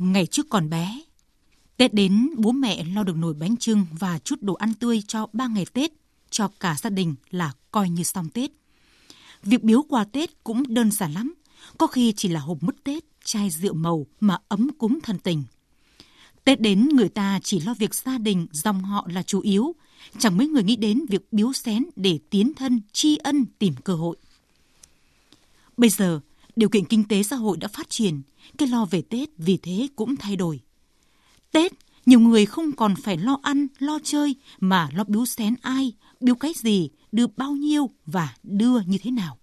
[0.00, 1.00] Ngày trước còn bé,
[1.76, 5.26] Tết đến bố mẹ lo được nồi bánh trưng và chút đồ ăn tươi cho
[5.32, 5.92] ba ngày Tết,
[6.30, 8.50] cho cả gia đình là coi như xong Tết.
[9.42, 11.34] Việc biếu quà Tết cũng đơn giản lắm,
[11.78, 15.44] có khi chỉ là hộp mứt Tết, chai rượu màu mà ấm cúng thân tình.
[16.44, 19.74] Tết đến người ta chỉ lo việc gia đình, dòng họ là chủ yếu,
[20.18, 23.94] chẳng mấy người nghĩ đến việc biếu xén để tiến thân, tri ân, tìm cơ
[23.94, 24.16] hội.
[25.76, 26.20] Bây giờ,
[26.60, 28.22] điều kiện kinh tế xã hội đã phát triển,
[28.58, 30.60] cái lo về Tết vì thế cũng thay đổi.
[31.52, 31.72] Tết,
[32.06, 36.34] nhiều người không còn phải lo ăn, lo chơi mà lo biếu xén ai, biếu
[36.34, 39.38] cái gì, đưa bao nhiêu và đưa như thế nào.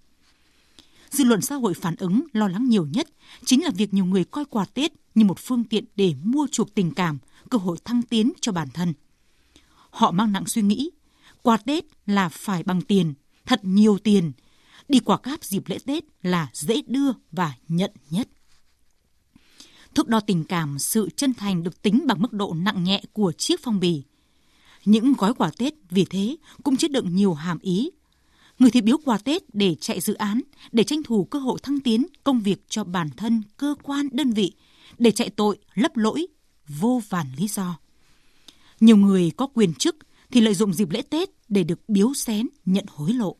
[1.11, 3.09] Dư luận xã hội phản ứng lo lắng nhiều nhất
[3.45, 6.73] chính là việc nhiều người coi quà Tết như một phương tiện để mua chuộc
[6.73, 7.17] tình cảm,
[7.49, 8.93] cơ hội thăng tiến cho bản thân.
[9.89, 10.89] Họ mang nặng suy nghĩ,
[11.41, 13.13] quà Tết là phải bằng tiền,
[13.45, 14.31] thật nhiều tiền.
[14.89, 18.29] Đi quà cáp dịp lễ Tết là dễ đưa và nhận nhất.
[19.95, 23.31] Thước đo tình cảm, sự chân thành được tính bằng mức độ nặng nhẹ của
[23.31, 24.03] chiếc phong bì.
[24.85, 27.89] Những gói quà Tết vì thế cũng chứa đựng nhiều hàm ý.
[28.59, 31.79] Người thì biếu quà Tết để chạy dự án, để tranh thủ cơ hội thăng
[31.79, 34.53] tiến công việc cho bản thân, cơ quan, đơn vị,
[34.97, 36.27] để chạy tội, lấp lỗi,
[36.67, 37.79] vô vàn lý do.
[38.79, 39.95] Nhiều người có quyền chức
[40.31, 43.35] thì lợi dụng dịp lễ Tết để được biếu xén, nhận hối lộ.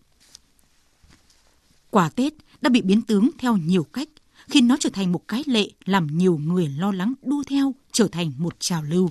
[1.98, 4.10] Quà Tết đã bị biến tướng theo nhiều cách
[4.48, 8.08] khi nó trở thành một cái lệ làm nhiều người lo lắng đua theo trở
[8.08, 9.10] thành một trào lưu.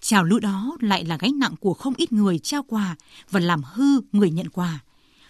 [0.00, 2.96] Trào lưu đó lại là gánh nặng của không ít người trao quà
[3.30, 4.78] và làm hư người nhận quà,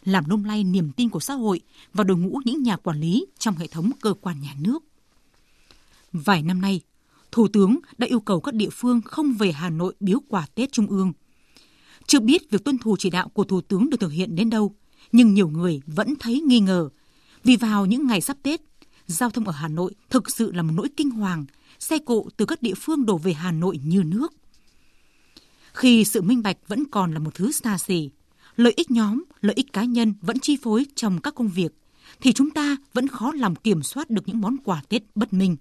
[0.04, 1.60] làm lung lay niềm tin của xã hội
[1.92, 4.84] và đội ngũ những nhà quản lý trong hệ thống cơ quan nhà nước.
[6.12, 6.80] Vài năm nay,
[7.32, 10.72] Thủ tướng đã yêu cầu các địa phương không về Hà Nội biếu quà Tết
[10.72, 11.12] Trung ương.
[12.06, 14.74] Chưa biết việc tuân thủ chỉ đạo của Thủ tướng được thực hiện đến đâu,
[15.12, 16.88] nhưng nhiều người vẫn thấy nghi ngờ.
[17.44, 18.60] Vì vào những ngày sắp Tết,
[19.06, 21.44] giao thông ở Hà Nội thực sự là một nỗi kinh hoàng,
[21.78, 24.32] xe cộ từ các địa phương đổ về Hà Nội như nước.
[25.72, 28.10] Khi sự minh bạch vẫn còn là một thứ xa xỉ,
[28.56, 31.72] lợi ích nhóm, lợi ích cá nhân vẫn chi phối trong các công việc,
[32.20, 35.56] thì chúng ta vẫn khó lòng kiểm soát được những món quà Tết bất minh.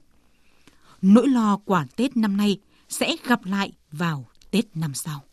[1.02, 2.58] Nỗi lo quả Tết năm nay
[2.90, 5.24] sẽ gặp lại vào Tết năm sau.